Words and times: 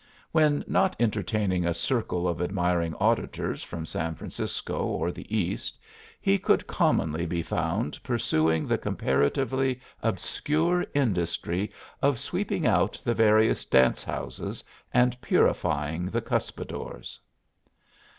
When 0.31 0.63
not 0.65 0.95
entertaining 0.99 1.63
a 1.63 1.75
circle 1.75 2.27
of 2.27 2.41
admiring 2.41 2.95
auditors 2.95 3.61
from 3.61 3.85
San 3.85 4.15
Francisco 4.15 4.79
or 4.85 5.11
the 5.11 5.31
East 5.37 5.77
he 6.19 6.39
could 6.39 6.65
commonly 6.65 7.27
be 7.27 7.43
found 7.43 8.01
pursuing 8.01 8.65
the 8.65 8.79
comparatively 8.79 9.79
obscure 10.01 10.87
industry 10.95 11.71
of 12.01 12.17
sweeping 12.19 12.65
out 12.65 12.99
the 13.05 13.13
various 13.13 13.63
dance 13.63 14.03
houses 14.03 14.63
and 14.91 15.21
purifying 15.21 16.07
the 16.07 16.21
cuspidors. 16.23 17.19